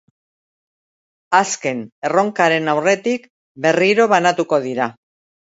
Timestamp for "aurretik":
2.75-3.29